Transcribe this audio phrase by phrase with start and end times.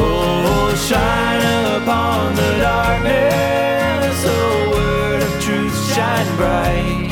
[0.00, 1.42] Oh, shine
[1.82, 7.10] upon the darkness, oh, word of truth, shine bright.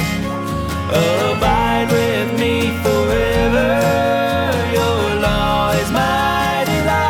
[0.88, 3.70] Abide with me forever.
[4.72, 7.06] Your law is my delight.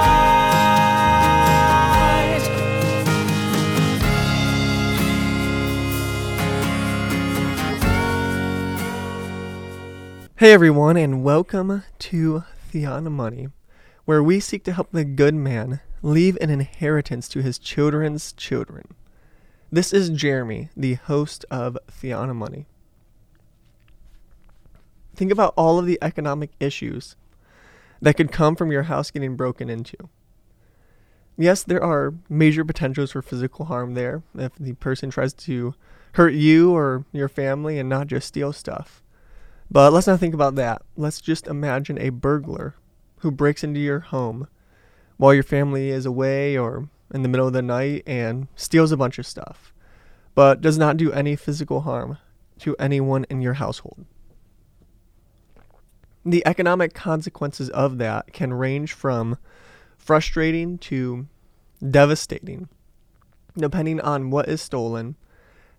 [10.37, 13.49] Hey everyone, and welcome to Theana Money,
[14.07, 18.95] where we seek to help the good man leave an inheritance to his children's children.
[19.71, 22.67] This is Jeremy, the host of Theana Money.
[25.17, 27.17] Think about all of the economic issues
[28.01, 29.97] that could come from your house getting broken into.
[31.37, 35.75] Yes, there are major potentials for physical harm there if the person tries to
[36.13, 39.03] hurt you or your family and not just steal stuff.
[39.69, 40.83] But let's not think about that.
[40.97, 42.77] Let's just imagine a burglar
[43.21, 44.49] who breaks into your home
[45.17, 48.97] while your family is away or in the middle of the night and steals a
[48.97, 49.73] bunch of stuff,
[50.35, 52.19] but does not do any physical harm
[52.59, 54.05] to anyone in your household.
[56.25, 59.39] The economic consequences of that can range from
[59.97, 61.29] frustrating to
[61.89, 62.69] devastating,
[63.57, 65.17] depending on what is stolen,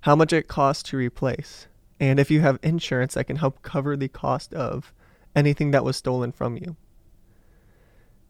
[0.01, 1.67] how much it costs to replace,
[1.99, 4.93] and if you have insurance that can help cover the cost of
[5.35, 6.77] anything that was stolen from you.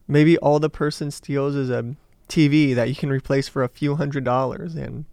[0.08, 1.96] Maybe all the person steals is a
[2.30, 5.06] TV that you can replace for a few hundred dollars, and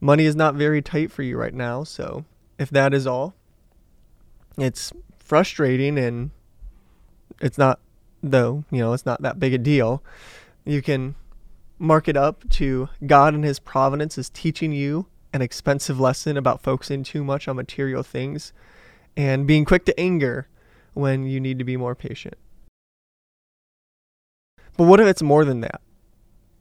[0.00, 1.84] money is not very tight for you right now.
[1.84, 2.24] So,
[2.58, 3.34] if that is all,
[4.58, 6.30] it's frustrating and
[7.40, 7.80] it's not,
[8.22, 10.02] though, you know, it's not that big a deal.
[10.64, 11.14] You can
[11.78, 16.62] mark it up to God and His providence is teaching you an expensive lesson about
[16.62, 18.52] focusing too much on material things
[19.16, 20.48] and being quick to anger
[20.94, 22.36] when you need to be more patient.
[24.76, 25.80] But what if it's more than that?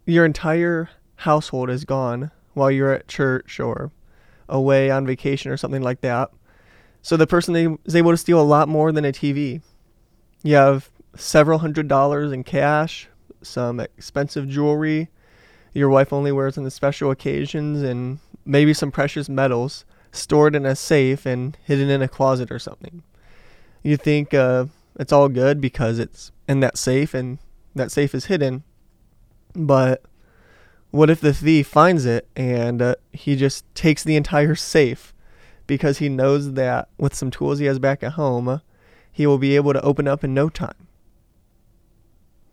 [0.05, 3.91] Your entire household is gone while you're at church or
[4.47, 6.31] away on vacation or something like that.
[7.02, 9.61] So the person is able to steal a lot more than a TV.
[10.43, 13.08] You have several hundred dollars in cash,
[13.42, 15.09] some expensive jewelry
[15.75, 20.65] your wife only wears on the special occasions, and maybe some precious metals stored in
[20.65, 23.04] a safe and hidden in a closet or something.
[23.83, 24.67] You think uh,
[24.98, 27.39] it's all good because it's in that safe and
[27.75, 28.63] that safe is hidden.
[29.53, 30.02] But
[30.91, 35.13] what if the thief finds it and uh, he just takes the entire safe
[35.67, 38.61] because he knows that with some tools he has back at home,
[39.11, 40.87] he will be able to open up in no time?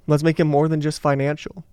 [0.07, 1.65] Let's make it more than just financial.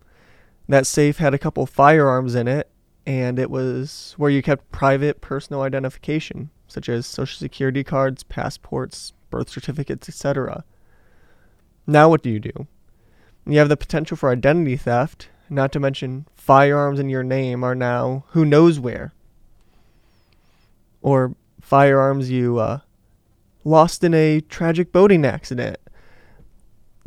[0.67, 2.69] That safe had a couple firearms in it,
[3.05, 9.13] and it was where you kept private personal identification, such as social security cards, passports,
[9.31, 10.63] birth certificates, etc.
[11.87, 12.67] Now, what do you do?
[13.49, 17.73] You have the potential for identity theft, not to mention firearms in your name are
[17.73, 19.11] now who knows where.
[21.01, 22.81] Or firearms you uh,
[23.63, 25.77] lost in a tragic boating accident.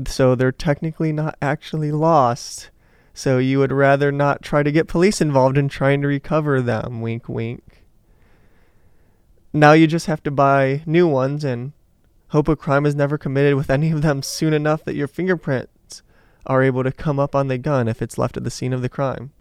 [0.05, 2.71] So they're technically not actually lost
[3.15, 7.01] so you would rather not try to get police involved in trying to recover them.
[7.01, 7.85] Wink, wink.
[9.53, 11.73] Now you just have to buy new ones and
[12.29, 15.72] hope a crime is never committed with any of them soon enough that your fingerprints
[16.47, 18.83] are able to come up on the gun if it's left at the scene of
[18.83, 19.33] the crime.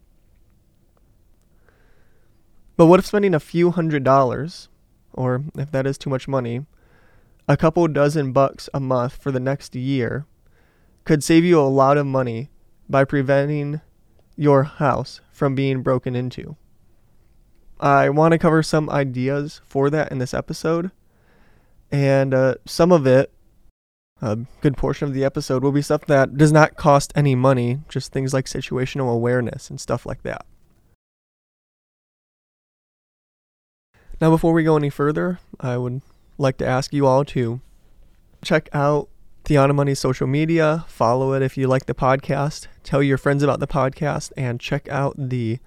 [2.77, 4.69] But what if spending a few hundred dollars,
[5.13, 6.65] or if that is too much money,
[7.47, 10.25] a couple dozen bucks a month for the next year
[11.03, 12.49] could save you a lot of money
[12.89, 13.81] by preventing
[14.35, 16.55] your house from being broken into.
[17.79, 20.91] I want to cover some ideas for that in this episode,
[21.91, 23.33] and uh, some of it,
[24.21, 27.79] a good portion of the episode, will be stuff that does not cost any money,
[27.89, 30.45] just things like situational awareness and stuff like that.
[34.19, 36.01] Now, before we go any further, I would
[36.37, 37.59] like to ask you all to
[38.43, 39.09] check out
[39.45, 40.85] Theana Money's social media.
[40.87, 42.67] Follow it if you like the podcast.
[42.83, 45.57] Tell your friends about the podcast and check out the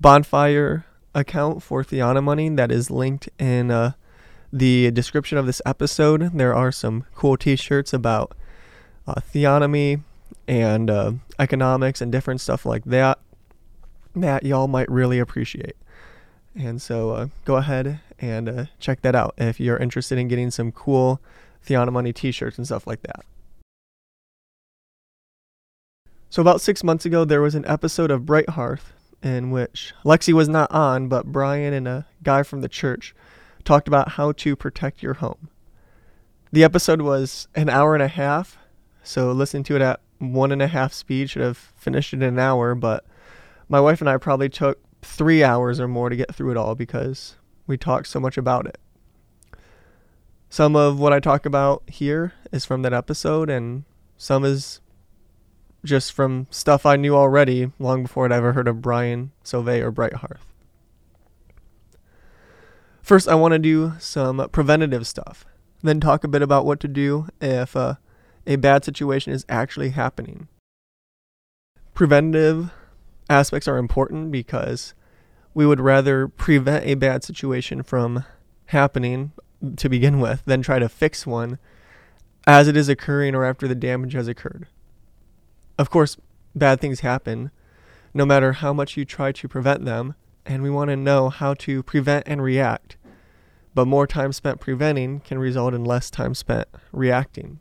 [0.00, 3.92] bonfire account for Theana Money that is linked in uh,
[4.52, 6.32] the description of this episode.
[6.34, 8.36] There are some cool t shirts about
[9.06, 10.02] uh, theonomy
[10.46, 13.18] and uh, economics and different stuff like that
[14.14, 15.76] that y'all might really appreciate.
[16.54, 20.50] And so uh, go ahead and uh, check that out if you're interested in getting
[20.50, 21.20] some cool
[21.66, 23.24] Theana Money t-shirts and stuff like that.
[26.28, 28.92] So about six months ago, there was an episode of Bright Hearth
[29.22, 33.14] in which Lexi was not on, but Brian and a guy from the church
[33.64, 35.48] talked about how to protect your home.
[36.52, 38.58] The episode was an hour and a half,
[39.02, 42.22] so listen to it at one and a half speed, should have finished it in
[42.22, 43.04] an hour, but
[43.68, 46.74] my wife and I probably took three hours or more to get through it all
[46.74, 47.36] because
[47.66, 48.78] we talked so much about it.
[50.48, 53.84] Some of what I talk about here is from that episode, and
[54.16, 54.80] some is
[55.84, 59.92] just from stuff I knew already long before I'd ever heard of Brian Sauvé or
[59.92, 60.49] Bright Hearth.
[63.02, 65.44] First, I want to do some preventative stuff,
[65.82, 67.94] then talk a bit about what to do if uh,
[68.46, 70.48] a bad situation is actually happening.
[71.94, 72.70] Preventative
[73.28, 74.94] aspects are important because
[75.54, 78.24] we would rather prevent a bad situation from
[78.66, 79.32] happening
[79.76, 81.58] to begin with than try to fix one
[82.46, 84.66] as it is occurring or after the damage has occurred.
[85.78, 86.16] Of course,
[86.54, 87.50] bad things happen
[88.12, 90.14] no matter how much you try to prevent them,
[90.46, 92.96] and we want to know how to prevent and react.
[93.74, 97.60] But more time spent preventing can result in less time spent reacting.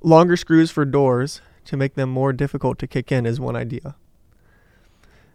[0.00, 3.96] Longer screws for doors to make them more difficult to kick in is one idea.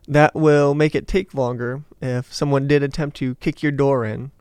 [0.07, 4.31] That will make it take longer if someone did attempt to kick your door in,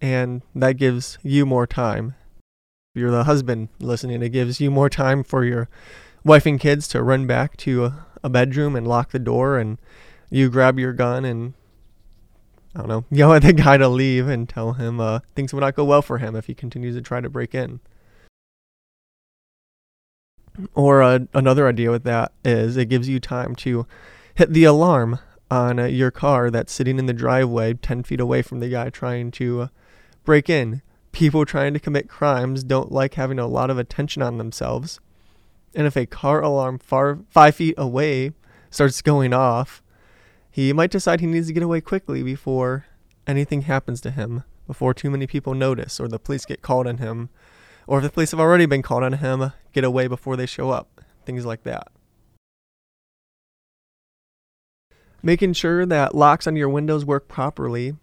[0.00, 2.14] and that gives you more time.
[2.94, 5.68] If you're the husband listening, it gives you more time for your
[6.24, 7.92] wife and kids to run back to uh,
[8.24, 9.78] a, bedroom and lock the door, and
[10.30, 11.54] you grab your gun and
[12.74, 15.60] I don't know, yell at the guy to leave and tell him uh, things will
[15.60, 17.80] not go well for him if he continues to try to break in.
[20.74, 23.86] Or uh, another idea with that is it gives you time to
[24.34, 25.18] hit the alarm
[25.50, 28.90] on uh, your car that's sitting in the driveway 10 feet away from the guy
[28.90, 29.68] trying to uh,
[30.24, 30.82] break in.
[31.12, 35.00] People trying to commit crimes don't like having a lot of attention on themselves.
[35.74, 38.32] And if a car alarm far five feet away
[38.70, 39.82] starts going off,
[40.50, 42.86] he might decide he needs to get away quickly before
[43.26, 46.98] anything happens to him, before too many people notice or the police get called on
[46.98, 47.28] him,
[47.86, 50.70] or if the police have already been called on him, get away before they show
[50.70, 51.00] up.
[51.26, 51.88] Things like that.
[55.24, 57.96] making sure that locks on your windows work properly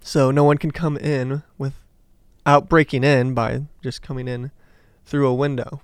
[0.00, 4.50] so no one can come in without breaking in by just coming in
[5.04, 5.82] through a window.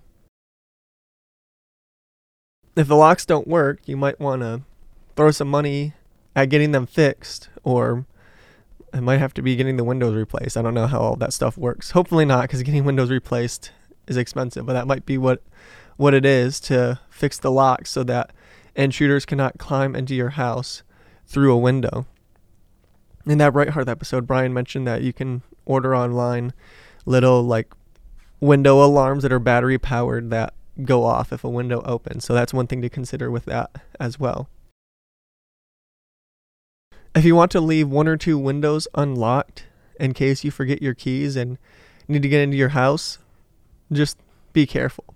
[2.76, 4.61] If the locks don't work, you might want to
[5.17, 5.94] throw some money
[6.34, 8.05] at getting them fixed or
[8.93, 10.58] it might have to be getting the windows replaced.
[10.58, 11.93] I don't know how all that stuff works.
[11.93, 13.73] Hopefully not because getting windows replaced
[14.06, 15.43] is expensive, but that might be what
[15.96, 18.31] what it is to fix the locks so that
[18.75, 20.82] intruders cannot climb into your house
[21.26, 22.05] through a window.
[23.25, 26.52] In that Bright Hearth episode, Brian mentioned that you can order online
[27.06, 27.73] little like
[28.38, 30.52] window alarms that are battery powered that
[30.84, 32.25] go off if a window opens.
[32.25, 34.49] So that's one thing to consider with that as well.
[37.14, 39.64] If you want to leave one or two windows unlocked
[39.99, 41.56] in case you forget your keys and
[42.08, 43.19] need to get into your house,
[43.90, 44.19] just
[44.52, 45.14] be careful.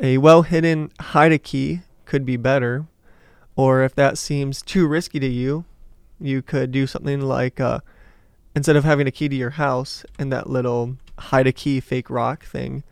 [0.00, 2.86] A well hidden hide a key could be better.
[3.56, 5.64] Or if that seems too risky to you,
[6.18, 7.80] you could do something like uh,
[8.56, 12.10] instead of having a key to your house and that little hide a key fake
[12.10, 12.82] rock thing,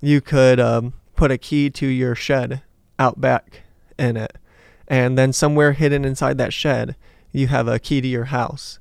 [0.00, 2.62] you could um, put a key to your shed
[2.98, 3.62] out back
[3.98, 4.36] in it.
[4.88, 6.96] And then somewhere hidden inside that shed,
[7.32, 8.78] you have a key to your house.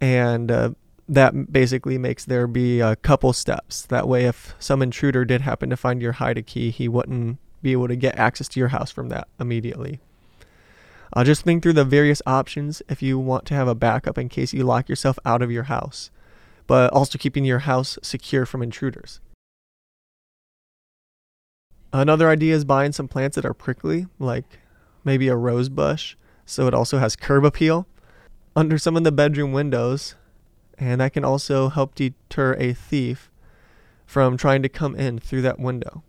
[0.00, 0.70] And uh,
[1.08, 3.82] that basically makes there be a couple steps.
[3.86, 7.38] That way, if some intruder did happen to find your hide a key, he wouldn't
[7.62, 10.00] be able to get access to your house from that immediately.
[11.12, 14.28] Uh, just think through the various options if you want to have a backup in
[14.28, 16.10] case you lock yourself out of your house,
[16.66, 19.20] but also keeping your house secure from intruders.
[21.94, 24.58] Another idea is buying some plants that are prickly, like
[25.04, 27.86] maybe a rose bush, so it also has curb appeal
[28.56, 30.16] under some of the bedroom windows,
[30.76, 33.30] and that can also help deter a thief
[34.06, 36.02] from trying to come in through that window.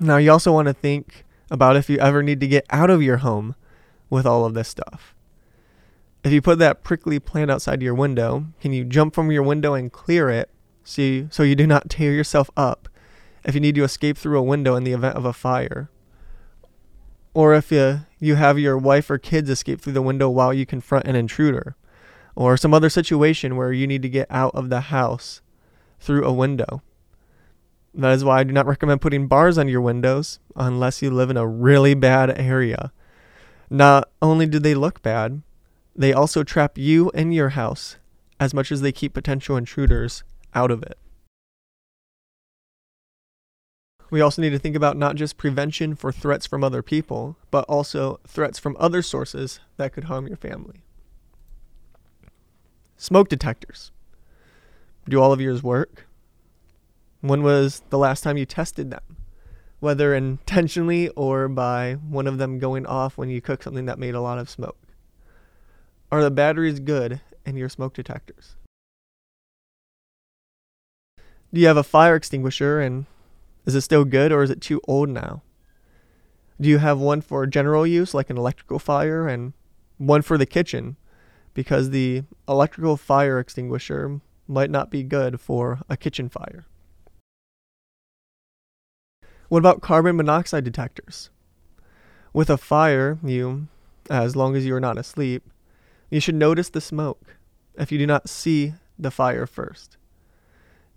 [0.00, 3.04] Now, you also want to think about if you ever need to get out of
[3.04, 3.54] your home
[4.10, 5.14] with all of this stuff.
[6.24, 9.74] If you put that prickly plant outside your window, can you jump from your window
[9.74, 10.50] and clear it
[10.82, 12.88] so you, so you do not tear yourself up
[13.44, 15.90] if you need to escape through a window in the event of a fire?
[17.34, 20.64] Or if you, you have your wife or kids escape through the window while you
[20.64, 21.76] confront an intruder?
[22.36, 25.40] Or some other situation where you need to get out of the house
[25.98, 26.82] through a window?
[27.92, 31.30] That is why I do not recommend putting bars on your windows unless you live
[31.30, 32.92] in a really bad area.
[33.70, 35.42] Not only do they look bad,
[35.94, 37.96] they also trap you in your house
[38.40, 40.24] as much as they keep potential intruders
[40.54, 40.98] out of it.
[44.14, 47.64] We also need to think about not just prevention for threats from other people, but
[47.64, 50.84] also threats from other sources that could harm your family.
[52.96, 53.90] Smoke detectors.
[55.08, 56.06] Do all of yours work?
[57.22, 59.16] When was the last time you tested them?
[59.80, 64.14] Whether intentionally or by one of them going off when you cook something that made
[64.14, 64.78] a lot of smoke.
[66.12, 68.54] Are the batteries good in your smoke detectors?
[71.52, 73.06] Do you have a fire extinguisher and
[73.66, 75.42] is it still good or is it too old now?
[76.60, 79.52] Do you have one for general use, like an electrical fire, and
[79.98, 80.96] one for the kitchen?
[81.52, 86.66] Because the electrical fire extinguisher might not be good for a kitchen fire.
[89.48, 91.30] What about carbon monoxide detectors?
[92.32, 93.68] With a fire, you,
[94.10, 95.48] as long as you are not asleep,
[96.10, 97.36] you should notice the smoke
[97.76, 99.96] if you do not see the fire first.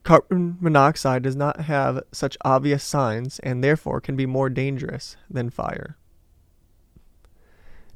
[0.08, 5.50] Carbon monoxide does not have such obvious signs and therefore can be more dangerous than
[5.50, 5.98] fire.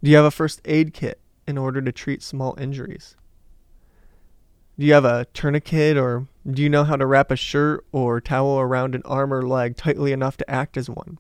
[0.04, 3.16] Do you have a first aid kit in order to treat small injuries?
[4.78, 8.20] Do you have a tourniquet or do you know how to wrap a shirt or
[8.20, 11.18] towel around an arm or leg tightly enough to act as one?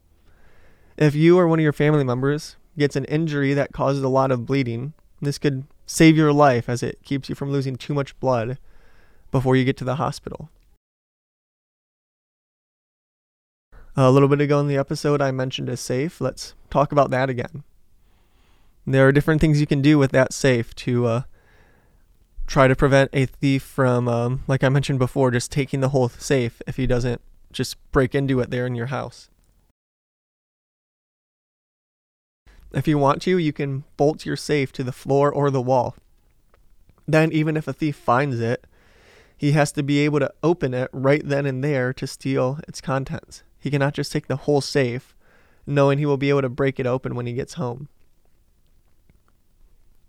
[0.98, 4.29] If you or one of your family members gets an injury that causes a lot
[4.29, 8.19] of bleeding, this could save your life as it keeps you from losing too much
[8.19, 8.57] blood
[9.31, 10.50] before you get to the hospital.
[13.98, 16.21] A little bit ago in the episode, I mentioned a safe.
[16.21, 17.63] Let's talk about that again.
[18.88, 21.21] There are different things you can do with that safe to uh,
[22.48, 26.07] try to prevent a thief from, um, like I mentioned before, just taking the whole
[26.07, 27.19] safe if he doesn't
[27.51, 29.29] just break into it there in your house.
[32.74, 35.95] If you want to, you can bolt your safe to the floor or the wall.
[37.05, 38.65] Then, even if a thief finds it,
[39.38, 42.79] he has to be able to open it right then and there to steal its
[42.79, 43.43] contents.
[43.62, 45.15] He cannot just take the whole safe,
[45.68, 47.88] knowing he will be able to break it open when he gets home.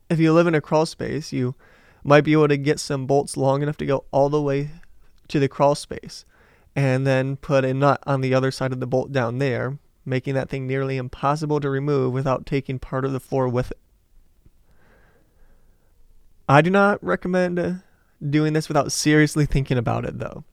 [0.09, 1.55] If you live in a crawl space, you
[2.03, 4.71] might be able to get some bolts long enough to go all the way
[5.29, 6.25] to the crawl space
[6.75, 10.35] and then put a nut on the other side of the bolt down there, making
[10.35, 13.79] that thing nearly impossible to remove without taking part of the floor with it.
[16.49, 17.83] I do not recommend
[18.31, 20.45] doing this without seriously thinking about it though.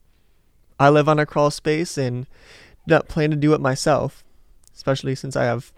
[0.79, 2.25] I live on a crawl space and
[2.87, 4.23] not plan to do it myself,
[4.75, 5.71] especially since I have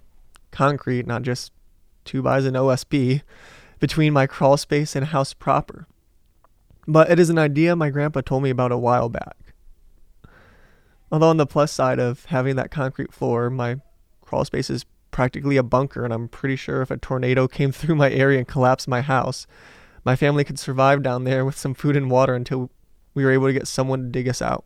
[0.51, 1.51] concrete, not just
[2.05, 3.22] two bys and OSB,
[3.79, 5.88] between my crawl space and house proper.
[6.88, 9.38] But it is an idea my grandpa told me about a while back.
[11.12, 13.77] Although on the plus side of having that concrete floor, my
[14.22, 17.96] crawl space is practically a bunker, and I'm pretty sure if a tornado came through
[17.96, 19.46] my area and collapsed my house,
[20.03, 22.72] my family could survive down there with some food and water until
[23.13, 24.65] we were able to get someone to dig us out.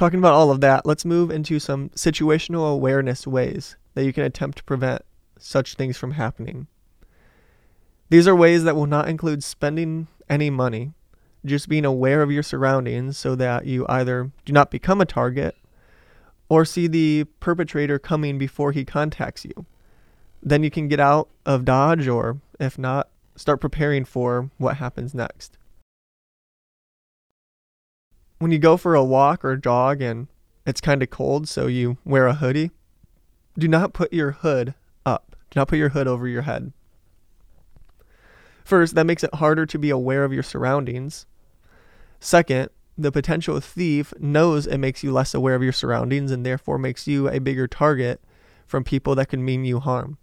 [0.00, 4.24] Talking about all of that, let's move into some situational awareness ways that you can
[4.24, 5.02] attempt to prevent
[5.38, 6.68] such things from happening.
[8.08, 10.94] These are ways that will not include spending any money,
[11.44, 15.54] just being aware of your surroundings so that you either do not become a target
[16.48, 19.66] or see the perpetrator coming before he contacts you.
[20.42, 25.12] Then you can get out of Dodge, or if not, start preparing for what happens
[25.14, 25.58] next.
[28.40, 30.26] When you go for a walk or jog and
[30.64, 32.70] it's kind of cold, so you wear a hoodie,
[33.58, 34.72] do not put your hood
[35.04, 35.36] up.
[35.50, 36.72] Do not put your hood over your head.
[38.64, 41.26] First, that makes it harder to be aware of your surroundings.
[42.18, 46.78] Second, the potential thief knows it makes you less aware of your surroundings and therefore
[46.78, 48.22] makes you a bigger target
[48.66, 50.16] from people that can mean you harm.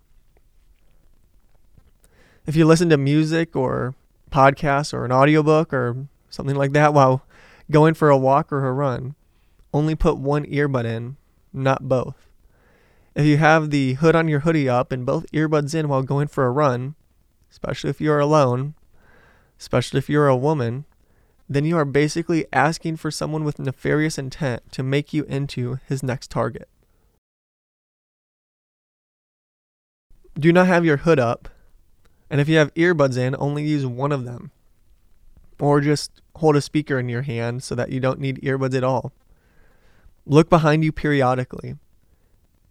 [2.48, 3.94] If you listen to music or
[4.32, 7.22] podcasts or an audiobook or something like that while
[7.70, 9.16] going for a walk or a run,
[9.74, 11.18] only put one earbud in,
[11.54, 12.28] not both.
[13.16, 16.28] If you have the hood on your hoodie up and both earbuds in while going
[16.28, 16.96] for a run,
[17.50, 18.76] especially if you're alone,
[19.60, 20.86] especially if you're a woman,
[21.50, 26.04] then you are basically asking for someone with nefarious intent to make you into his
[26.04, 26.68] next target.
[30.38, 31.50] Do not have your hood up,
[32.30, 34.52] and if you have earbuds in, only use one of them.
[35.60, 38.84] Or just hold a speaker in your hand so that you don't need earbuds at
[38.84, 39.12] all.
[40.25, 41.75] Look behind you periodically.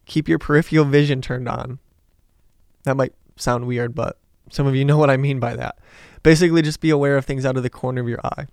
[0.05, 1.79] Keep your peripheral vision turned on.
[2.85, 4.19] That might sound weird, but
[4.51, 5.79] some of you know what I mean by that.
[6.23, 8.47] Basically, just be aware of things out of the corner of your eye.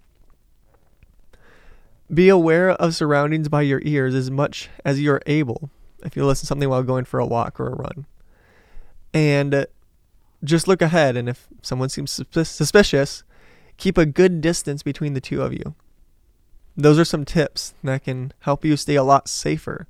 [2.14, 5.70] Be aware of surroundings by your ears as much as you're able
[6.04, 8.06] if you listen to something while going for a walk or a run.
[9.14, 9.68] And
[10.44, 13.24] just look ahead, and if someone seems suspicious,
[13.78, 15.76] keep a good distance between the two of you.
[16.76, 19.88] Those are some tips that can help you stay a lot safer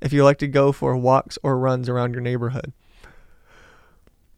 [0.00, 2.72] if you like to go for walks or runs around your neighborhood.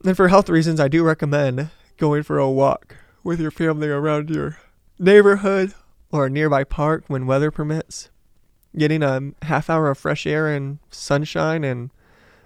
[0.04, 4.30] And for health reasons, I do recommend going for a walk with your family around
[4.30, 4.58] your
[4.98, 5.74] neighborhood
[6.10, 8.10] or a nearby park when weather permits.
[8.76, 11.90] Getting a half hour of fresh air and sunshine and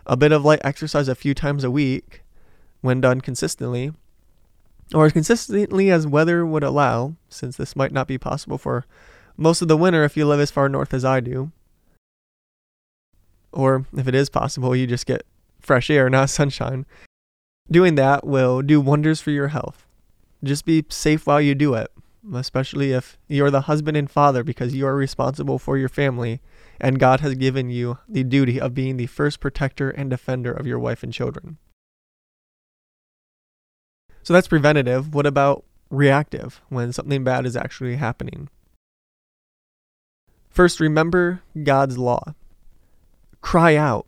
[0.06, 2.22] a bit of light exercise a few times a week,
[2.80, 3.92] when done consistently,
[4.92, 8.84] or as consistently as weather would allow, since this might not be possible for
[9.36, 11.50] most of the winter if you live as far north as I do.
[13.52, 15.24] Or if it is possible, you just get
[15.60, 16.86] fresh air, not sunshine.
[17.70, 19.86] Doing that will do wonders for your health.
[20.42, 21.90] Just be safe while you do it,
[22.34, 26.40] especially if you're the husband and father because you are responsible for your family
[26.80, 30.66] and God has given you the duty of being the first protector and defender of
[30.66, 31.56] your wife and children.
[34.25, 35.14] So that's preventative.
[35.14, 38.49] What about reactive when something bad is actually happening?
[40.49, 42.35] First, remember God's law.
[43.40, 44.07] Cry out,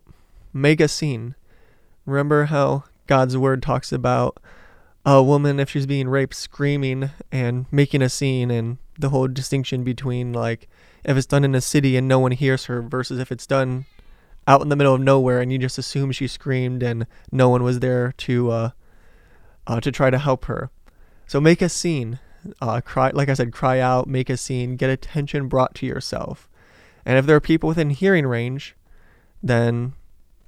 [0.51, 1.35] make a scene.
[2.05, 4.41] Remember how God's word talks about
[5.05, 9.83] a woman, if she's being raped, screaming and making a scene, and the whole distinction
[9.83, 10.67] between like
[11.03, 13.85] if it's done in a city and no one hears her versus if it's done
[14.47, 17.63] out in the middle of nowhere and you just assume she screamed and no one
[17.63, 18.69] was there to uh,
[19.67, 20.71] uh, to try to help her.
[21.27, 22.19] So make a scene.
[22.61, 26.49] Uh, cry, like I said, cry out, make a scene, get attention brought to yourself.
[27.05, 28.75] And if there are people within hearing range,
[29.43, 29.93] then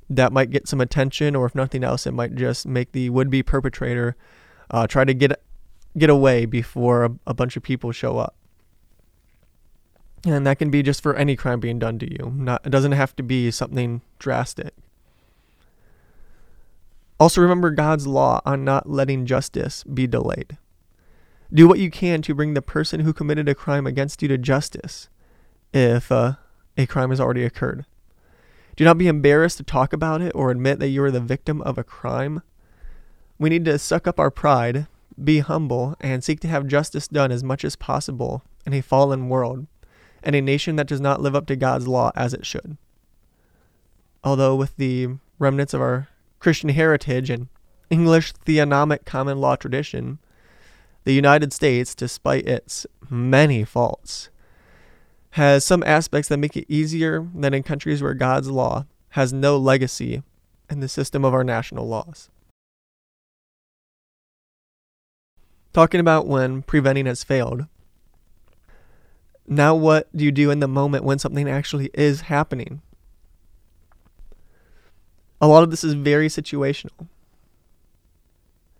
[0.09, 3.43] that might get some attention, or if nothing else, it might just make the would-be
[3.43, 4.15] perpetrator
[4.71, 5.41] uh, try to get
[5.97, 8.35] get away before a, a bunch of people show up.
[10.25, 12.31] And that can be just for any crime being done to you.
[12.35, 14.73] Not it doesn't have to be something drastic.
[17.19, 20.57] Also, remember God's law on not letting justice be delayed.
[21.51, 24.37] Do what you can to bring the person who committed a crime against you to
[24.37, 25.09] justice
[25.73, 26.33] if uh,
[26.77, 27.85] a crime has already occurred.
[28.75, 31.61] Do not be embarrassed to talk about it or admit that you are the victim
[31.63, 32.41] of a crime.
[33.37, 34.87] We need to suck up our pride,
[35.21, 39.27] be humble, and seek to have justice done as much as possible in a fallen
[39.27, 39.67] world
[40.23, 42.77] and a nation that does not live up to God's law as it should.
[44.23, 46.07] Although, with the remnants of our
[46.39, 47.47] Christian heritage and
[47.89, 50.19] English theonomic common law tradition,
[51.03, 54.29] the United States, despite its many faults,
[55.31, 59.57] has some aspects that make it easier than in countries where God's law has no
[59.57, 60.23] legacy
[60.69, 62.29] in the system of our national laws.
[65.73, 67.65] Talking about when preventing has failed.
[69.47, 72.81] Now, what do you do in the moment when something actually is happening?
[75.41, 77.07] A lot of this is very situational.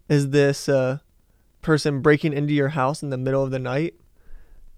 [0.07, 1.01] Is this a
[1.61, 3.95] person breaking into your house in the middle of the night?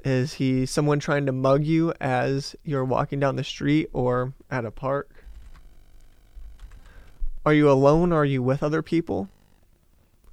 [0.03, 4.65] Is he someone trying to mug you as you're walking down the street or at
[4.65, 5.25] a park?
[7.45, 9.29] Are you alone or are you with other people?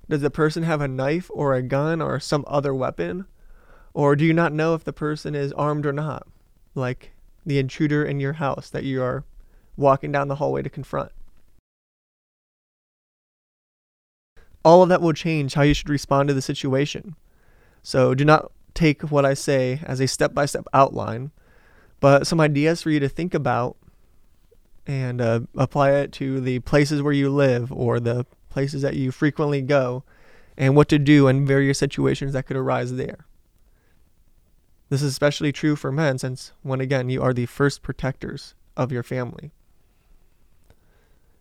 [0.08, 3.26] Does the person have a knife or a gun or some other weapon?
[3.94, 6.26] Or do you not know if the person is armed or not?
[6.74, 7.12] Like
[7.44, 9.24] the intruder in your house that you are
[9.76, 11.12] walking down the hallway to confront.
[14.68, 17.16] All of that will change how you should respond to the situation.
[17.82, 21.30] So do not take what I say as a step by step outline,
[22.00, 23.78] but some ideas for you to think about
[24.86, 29.10] and uh, apply it to the places where you live or the places that you
[29.10, 30.04] frequently go
[30.58, 33.24] and what to do in various situations that could arise there.
[34.90, 38.92] This is especially true for men since, when again, you are the first protectors of
[38.92, 39.50] your family.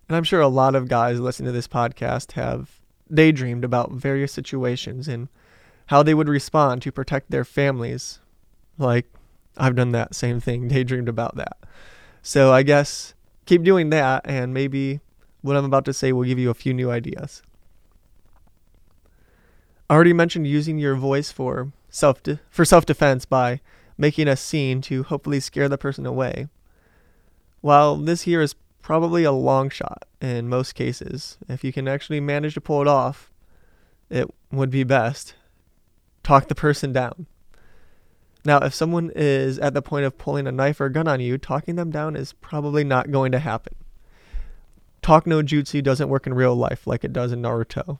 [0.08, 2.80] And I'm sure a lot of guys listening to this podcast have
[3.14, 5.30] daydreamed about various situations and
[5.88, 8.20] how they would respond to protect their families.
[8.78, 9.06] Like,
[9.58, 11.58] I've done that same thing, daydreamed about that.
[12.22, 13.14] So I guess
[13.46, 15.00] keep doing that, and maybe
[15.42, 17.42] what I'm about to say will give you a few new ideas.
[19.90, 23.62] I already mentioned using your voice for self de- for self defense by
[23.98, 26.50] making a scene to hopefully scare the person away.
[27.62, 28.56] While this here is
[28.88, 31.38] probably a long shot in most cases.
[31.50, 33.30] If you can actually manage to pull it off,
[34.10, 35.34] it would be best.
[36.24, 37.26] Talk the person down.
[38.46, 41.38] Now, if someone is at the point of pulling a knife or gun on you,
[41.38, 43.76] talking them down is probably not going to happen.
[45.02, 48.00] Talk no jutsu doesn't work in real life like it does in Naruto.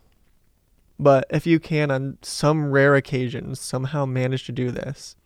[0.98, 5.18] But if you can, on some rare occasions, somehow manage to do this,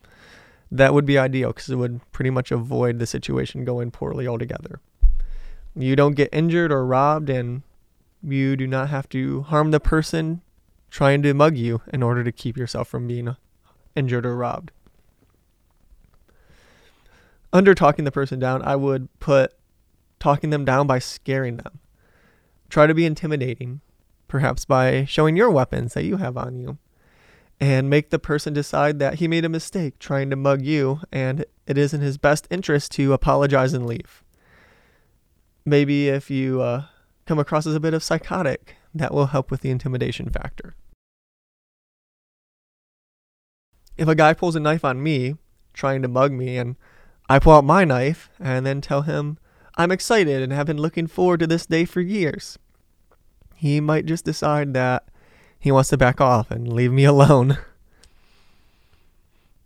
[0.72, 4.80] that would be ideal because it would pretty much avoid the situation going poorly altogether.
[5.74, 7.62] You don't get injured or robbed, and
[8.22, 10.42] you do not have to harm the person
[10.90, 13.34] trying to mug you in order to keep yourself from being
[13.96, 14.70] injured or robbed.
[17.52, 19.54] Under talking the person down, I would put
[20.18, 21.80] talking them down by scaring them.
[22.68, 23.80] Try to be intimidating,
[24.28, 26.78] perhaps by showing your weapons that you have on you.
[27.60, 31.44] and make the person decide that he made a mistake trying to mug you and
[31.64, 34.24] it is in his best interest to apologize and leave.
[35.64, 36.84] Maybe if you uh,
[37.26, 40.74] come across as a bit of psychotic, that will help with the intimidation factor.
[43.96, 45.36] If a guy pulls a knife on me,
[45.72, 46.76] trying to mug me, and
[47.28, 49.38] I pull out my knife and then tell him
[49.76, 52.58] I'm excited and have been looking forward to this day for years,
[53.54, 55.04] he might just decide that
[55.58, 57.58] he wants to back off and leave me alone.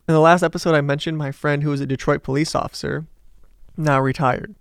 [0.08, 3.06] In the last episode, I mentioned my friend who was a Detroit police officer,
[3.76, 4.54] now retired.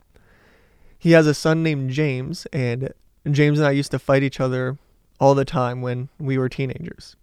[0.98, 2.94] He has a son named James, and
[3.30, 4.78] James and I used to fight each other
[5.20, 7.16] all the time when we were teenagers.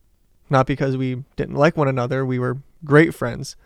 [0.51, 3.57] Not because we didn't like one another, we were great friends,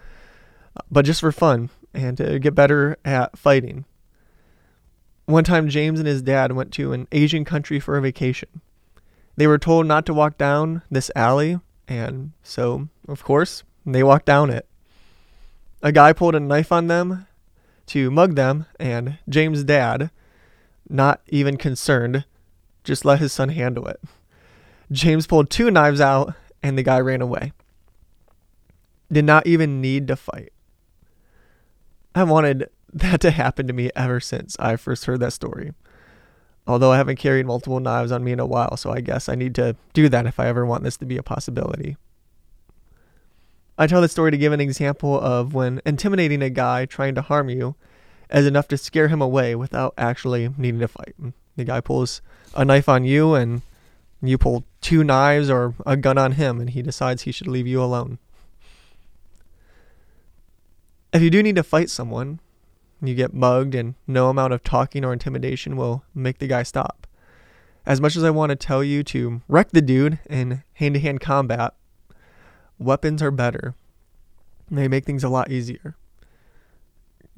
[0.90, 3.84] but just for fun and to get better at fighting.
[5.24, 8.60] One time, James and his dad went to an Asian country for a vacation.
[9.36, 14.26] They were told not to walk down this alley, and so, of course, they walked
[14.26, 14.66] down it.
[15.82, 17.26] A guy pulled a knife on them
[17.86, 20.10] to mug them, and James' dad,
[20.88, 22.24] not even concerned,
[22.84, 24.00] just let his son handle it.
[24.90, 27.52] James pulled two knives out, and the guy ran away.
[29.10, 30.52] Did not even need to fight.
[32.14, 35.72] I wanted that to happen to me ever since I first heard that story.
[36.66, 39.34] Although I haven't carried multiple knives on me in a while, so I guess I
[39.36, 41.96] need to do that if I ever want this to be a possibility.
[43.78, 47.22] I tell this story to give an example of when intimidating a guy trying to
[47.22, 47.74] harm you
[48.30, 51.14] is enough to scare him away without actually needing to fight.
[51.56, 52.22] The guy pulls
[52.54, 53.62] a knife on you and
[54.22, 57.66] you pull two knives or a gun on him and he decides he should leave
[57.66, 58.18] you alone.
[61.12, 62.40] If you do need to fight someone,
[63.02, 67.06] you get mugged, and no amount of talking or intimidation will make the guy stop.
[67.84, 71.00] As much as I want to tell you to wreck the dude in hand to
[71.00, 71.74] hand combat,
[72.78, 73.74] weapons are better.
[74.70, 75.96] They make things a lot easier.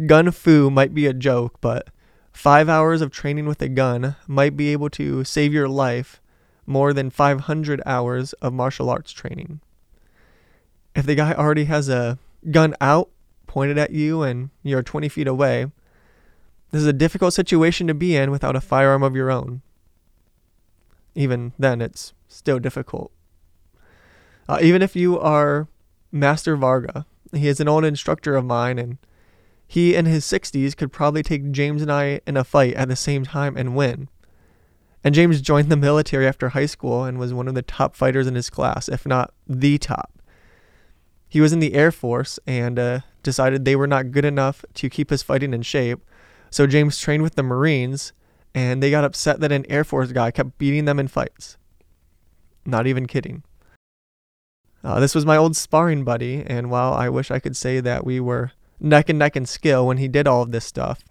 [0.07, 1.89] Gun fu might be a joke, but
[2.33, 6.21] five hours of training with a gun might be able to save your life
[6.67, 9.61] more than 500 hours of martial arts training.
[10.95, 12.19] If the guy already has a
[12.51, 13.11] gun out
[13.47, 15.67] pointed at you and you're 20 feet away,
[16.71, 19.63] this is a difficult situation to be in without a firearm of your own.
[21.15, 23.11] Even then, it's still difficult.
[24.49, 25.69] Uh, even if you are
[26.11, 28.99] Master Varga, he is an old instructor of mine, and
[29.67, 32.97] he in his 60s could probably take James and I in a fight at the
[32.97, 34.09] same time and win.
[35.05, 38.27] And James joined the military after high school and was one of the top fighters
[38.27, 40.23] in his class, if not the top.
[41.29, 44.89] He was in the Air Force and uh, decided they were not good enough to
[44.89, 46.01] keep his fighting in shape.
[46.51, 48.15] So James trained with the Marines
[48.55, 51.59] and they got upset that an Air Force guy kept beating them in fights.
[52.65, 53.43] Not even kidding.
[54.85, 58.05] Uh, this was my old sparring buddy, and while I wish I could say that
[58.05, 61.03] we were neck and neck in skill when he did all of this stuff,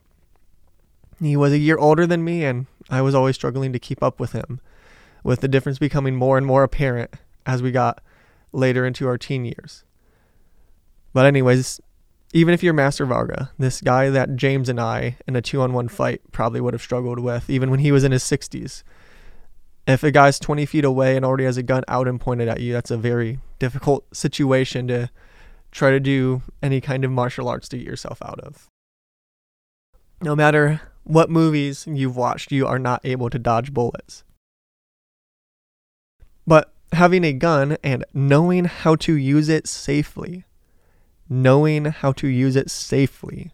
[1.20, 4.20] he was a year older than me, and I was always struggling to keep up
[4.20, 4.62] with him,
[5.24, 7.12] with the difference becoming more and more apparent
[7.46, 8.02] as we got
[8.52, 9.84] later into our teen years.
[11.14, 11.82] But, anyways,
[12.34, 15.74] even if you're Master Varga, this guy that James and I in a two on
[15.74, 18.84] one fight probably would have struggled with, even when he was in his 60s.
[19.88, 22.60] If a guy's 20 feet away and already has a gun out and pointed at
[22.60, 25.10] you, that's a very difficult situation to
[25.72, 28.68] try to do any kind of martial arts to get yourself out of.
[30.22, 34.24] No matter what movies you've watched, you are not able to dodge bullets.
[36.46, 40.44] But having a gun and knowing how to use it safely
[41.30, 43.52] knowing how to use it safely.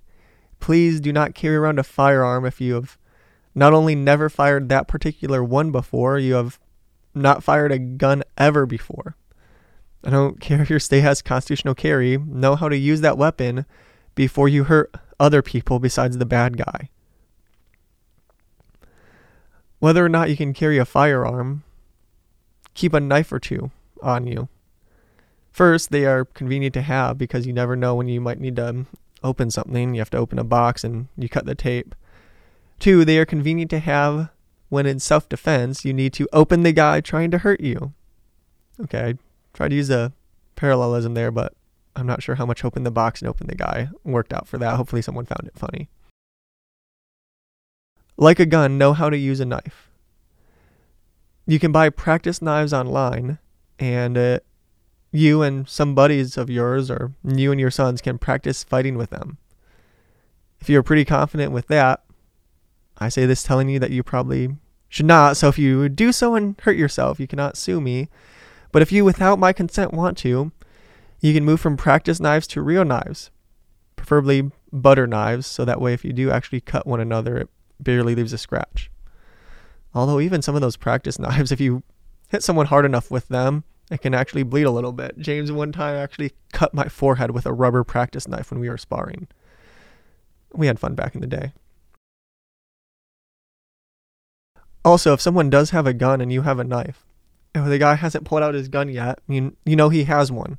[0.59, 2.97] Please do not carry around a firearm if you have
[3.55, 6.59] not only never fired that particular one before, you have
[7.13, 9.15] not fired a gun ever before.
[10.03, 13.65] I don't care if your state has constitutional carry, know how to use that weapon
[14.15, 16.89] before you hurt other people besides the bad guy.
[19.79, 21.63] Whether or not you can carry a firearm,
[22.73, 24.49] keep a knife or two on you.
[25.51, 28.85] First, they are convenient to have because you never know when you might need to
[29.23, 29.93] open something.
[29.93, 31.95] You have to open a box and you cut the tape.
[32.79, 34.29] Two, they are convenient to have
[34.69, 37.93] when in self defense you need to open the guy trying to hurt you.
[38.81, 39.17] Okay, I
[39.53, 40.11] tried to use a
[40.55, 41.53] parallelism there, but
[41.95, 44.57] I'm not sure how much open the box and open the guy worked out for
[44.57, 44.75] that.
[44.75, 45.89] Hopefully, someone found it funny.
[48.17, 49.89] Like a gun, know how to use a knife.
[51.45, 53.37] You can buy practice knives online,
[53.77, 54.39] and uh,
[55.11, 59.09] you and some buddies of yours or you and your sons can practice fighting with
[59.11, 59.37] them.
[60.59, 62.02] If you're pretty confident with that,
[63.03, 64.55] I say this telling you that you probably
[64.89, 65.37] should not.
[65.37, 68.09] So if you do so and hurt yourself, you cannot sue me.
[68.71, 70.51] But if you, without my consent, want to,
[71.19, 73.31] you can move from practice knives to real knives,
[73.95, 78.15] preferably butter knives, so that way if you do actually cut one another, it barely
[78.15, 78.89] leaves a scratch.
[79.93, 81.83] Although, even some of those practice knives, if you
[82.29, 85.17] hit someone hard enough with them, it can actually bleed a little bit.
[85.19, 88.77] James one time actually cut my forehead with a rubber practice knife when we were
[88.77, 89.27] sparring.
[90.53, 91.53] We had fun back in the day.
[94.85, 97.05] Also, if someone does have a gun and you have a knife,
[97.55, 100.57] if the guy hasn't pulled out his gun yet, you, you know he has one,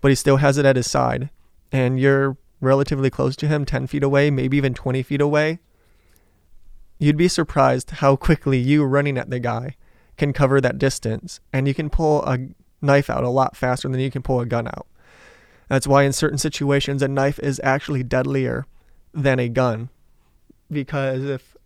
[0.00, 1.30] but he still has it at his side,
[1.70, 5.58] and you're relatively close to him, 10 feet away, maybe even 20 feet away,
[6.98, 9.76] you'd be surprised how quickly you running at the guy
[10.16, 12.38] can cover that distance, and you can pull a
[12.80, 14.86] knife out a lot faster than you can pull a gun out.
[15.68, 18.66] That's why in certain situations a knife is actually deadlier
[19.12, 19.90] than a gun.
[20.70, 21.56] Because if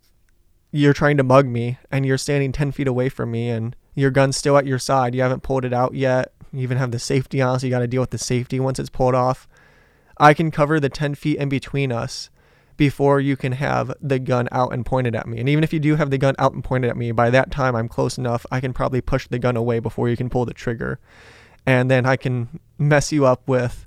[0.73, 4.11] you're trying to mug me and you're standing 10 feet away from me and your
[4.11, 6.99] gun's still at your side, you haven't pulled it out yet, you even have the
[6.99, 9.47] safety on, so you got to deal with the safety once it's pulled off.
[10.17, 12.31] I can cover the 10 feet in between us
[12.79, 15.39] before you can have the gun out and pointed at me.
[15.39, 17.51] And even if you do have the gun out and pointed at me, by that
[17.51, 20.47] time I'm close enough, I can probably push the gun away before you can pull
[20.47, 20.99] the trigger.
[21.67, 23.87] And then I can mess you up with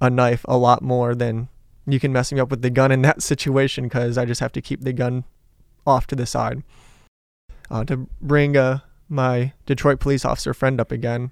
[0.00, 1.48] a knife a lot more than
[1.86, 4.52] you can mess me up with the gun in that situation because I just have
[4.52, 5.24] to keep the gun
[5.88, 6.62] off to the side.
[7.70, 11.30] Uh, to bring uh, my Detroit police officer friend up again,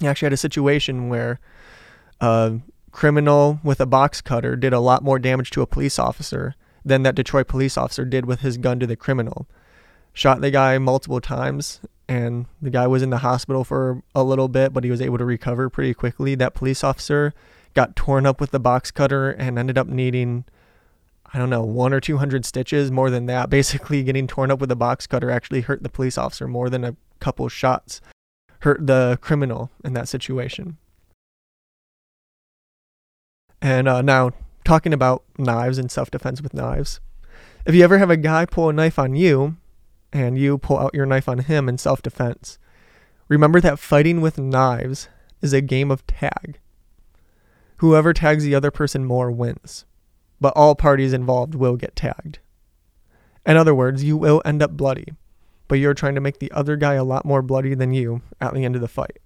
[0.00, 1.40] he actually had a situation where
[2.20, 2.58] a
[2.90, 7.02] criminal with a box cutter did a lot more damage to a police officer than
[7.02, 9.46] that Detroit police officer did with his gun to the criminal.
[10.12, 14.48] Shot the guy multiple times, and the guy was in the hospital for a little
[14.48, 16.34] bit, but he was able to recover pretty quickly.
[16.34, 17.34] That police officer
[17.74, 20.44] got torn up with the box cutter and ended up needing
[21.36, 23.50] I don't know, one or two hundred stitches, more than that.
[23.50, 26.82] Basically, getting torn up with a box cutter actually hurt the police officer more than
[26.82, 28.00] a couple shots
[28.60, 30.78] hurt the criminal in that situation.
[33.60, 34.30] And uh, now,
[34.64, 37.00] talking about knives and self defense with knives.
[37.66, 39.58] If you ever have a guy pull a knife on you
[40.14, 42.58] and you pull out your knife on him in self defense,
[43.28, 45.10] remember that fighting with knives
[45.42, 46.60] is a game of tag.
[47.76, 49.84] Whoever tags the other person more wins
[50.40, 52.38] but all parties involved will get tagged.
[53.44, 55.14] In other words, you will end up bloody,
[55.68, 58.54] but you're trying to make the other guy a lot more bloody than you at
[58.54, 59.18] the end of the fight.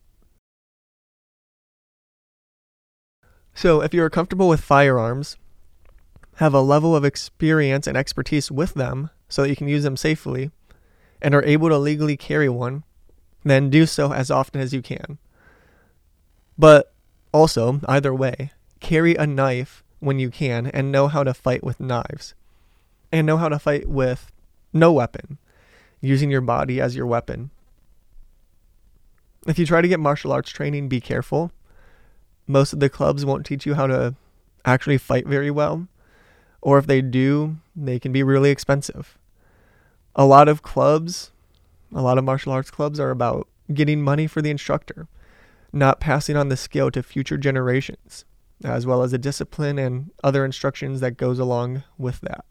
[3.55, 5.37] So, if you're comfortable with firearms,
[6.37, 9.97] have a level of experience and expertise with them so that you can use them
[9.97, 10.51] safely,
[11.21, 12.85] and are able to legally carry one,
[13.45, 15.19] then do so as often as you can.
[16.59, 16.93] But
[17.33, 21.79] also, either way, carry a knife when you can and know how to fight with
[21.79, 22.35] knives
[23.13, 24.33] and know how to fight with
[24.73, 25.39] no weapon,
[26.01, 27.51] using your body as your weapon.
[29.47, 31.53] If you try to get martial arts training, be careful.
[32.47, 34.15] Most of the clubs won't teach you how to
[34.65, 35.89] actually fight very well,
[36.61, 39.19] or if they do, they can be really expensive.
[40.15, 41.31] A lot of clubs,
[41.95, 45.09] a lot of martial arts clubs are about getting money for the instructor,
[45.73, 48.25] not passing on the skill to future generations
[48.65, 52.45] as well as the discipline and other instructions that goes along with that.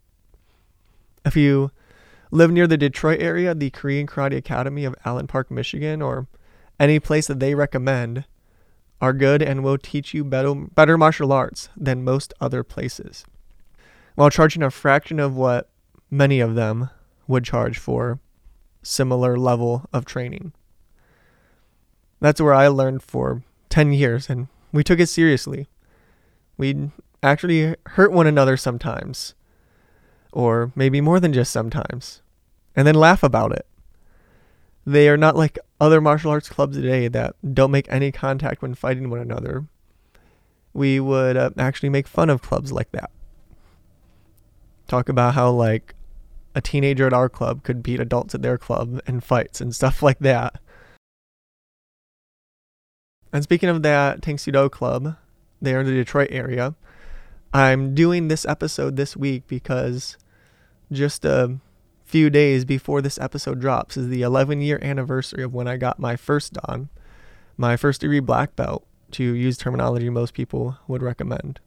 [1.26, 1.72] If you
[2.32, 6.28] live near the Detroit area, the Korean Karate Academy of Allen Park, Michigan, or
[6.80, 8.26] any place that they recommend
[9.02, 13.26] are good and will teach you better, better martial arts than most other places,
[14.16, 15.70] while charging a fraction of what
[16.10, 16.90] many of them
[17.28, 18.20] would charge for
[18.82, 20.52] similar level of training.
[22.20, 25.68] That's where I learned for 10 years and we took it seriously.
[26.60, 26.92] We'd
[27.24, 29.34] actually hurt one another sometimes,
[30.34, 32.22] or maybe more than just sometimes,
[32.76, 33.66] and then laugh about it.
[34.86, 38.76] They are not like other martial arts clubs today that don't make any contact when
[38.76, 39.68] fighting one another.
[40.74, 43.10] We would uh, actually make fun of clubs like that.
[44.90, 45.96] Talk about how, like,
[46.56, 50.04] a teenager at our club could beat adults at their club in fights and stuff
[50.04, 50.60] like that.
[53.32, 55.16] And speaking of that Tang Soo Do Club,
[55.62, 56.76] there in the Detroit area.
[57.54, 60.18] I'm doing this episode this week because
[60.92, 61.60] just a
[62.06, 66.00] few days before this episode drops is the 11 year anniversary of when I got
[66.00, 66.90] my first Dan,
[67.58, 71.60] my first degree black belt, to use terminology most people would recommend.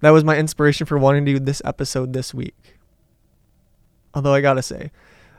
[0.00, 2.78] That was my inspiration for wanting to do this episode this week.
[4.14, 4.90] Although I gotta say,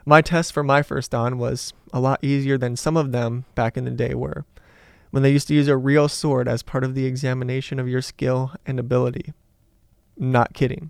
[0.05, 3.77] my test for my first Dan was a lot easier than some of them back
[3.77, 4.45] in the day were
[5.13, 8.01] when they used to use a real sword as part of the examination of your
[8.01, 9.31] skill and ability.
[10.17, 10.89] Not kidding.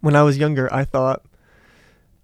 [0.00, 1.22] When I was younger, I thought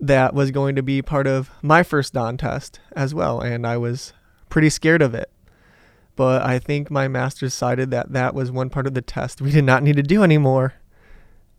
[0.01, 3.77] that was going to be part of my first Dan test as well, and I
[3.77, 4.15] was
[4.49, 5.31] pretty scared of it.
[6.17, 9.51] But I think my master decided that that was one part of the test we
[9.51, 10.77] did not need to do anymore,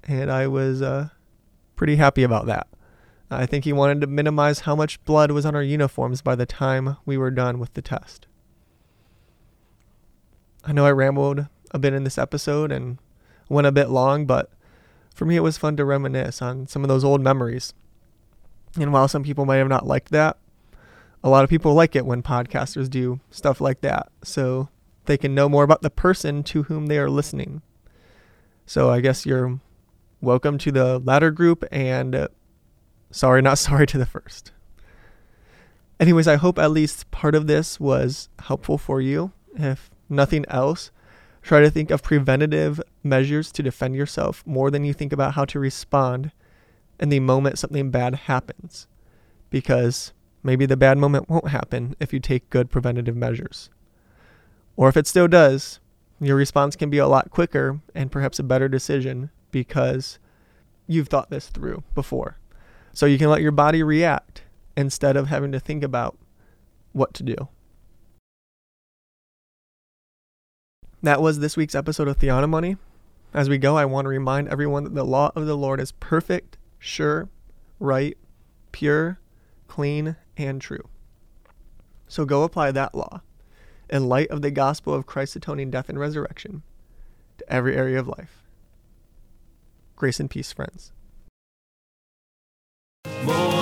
[0.05, 1.09] and I was uh,
[1.75, 2.65] pretty happy about that.
[3.29, 6.47] I think he wanted to minimize how much blood was on our uniforms by the
[6.47, 8.25] time we were done with the test.
[10.63, 12.99] I know I rambled a bit in this episode and
[13.49, 14.51] went a bit long, but
[15.13, 17.73] for me it was fun to reminisce on some of those old memories.
[18.79, 20.37] And while some people might have not liked that,
[21.23, 24.09] a lot of people like it when podcasters do stuff like that.
[24.23, 24.69] So
[25.05, 27.61] they can know more about the person to whom they are listening.
[28.65, 29.59] So I guess you're
[30.21, 32.27] welcome to the latter group and
[33.11, 34.51] sorry, not sorry to the first.
[35.99, 39.31] Anyways, I hope at least part of this was helpful for you.
[39.53, 40.91] If nothing else,
[41.41, 45.45] try to think of preventative measures to defend yourself more than you think about how
[45.45, 46.31] to respond
[46.99, 48.87] in the moment something bad happens.
[49.49, 53.69] Because maybe the bad moment won't happen if you take good preventative measures.
[54.75, 55.79] Or if it still does,
[56.19, 60.19] your response can be a lot quicker and perhaps a better decision because
[60.87, 62.37] you've thought this through before.
[62.93, 64.43] So you can let your body react
[64.77, 66.17] instead of having to think about
[66.93, 67.47] what to do.
[71.03, 72.77] That was this week's episode of Theonomony.
[73.33, 75.93] As we go, I want to remind everyone that the law of the Lord is
[75.93, 77.27] perfect, sure,
[77.79, 78.15] right,
[78.71, 79.19] pure,
[79.67, 80.87] clean, and true.
[82.07, 83.21] So go apply that law
[83.89, 86.61] in light of the gospel of Christ's atoning death and resurrection
[87.39, 88.43] to every area of life.
[89.95, 90.91] Grace and peace, friends.
[93.23, 93.60] More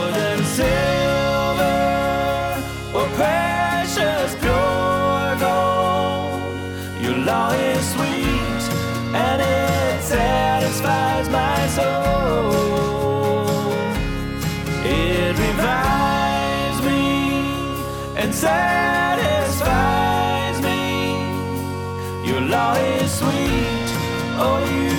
[14.83, 17.03] It revives me
[18.15, 19.57] and satisfies
[20.61, 20.81] me.
[22.27, 23.89] Your law is sweet,
[24.39, 24.98] oh, you.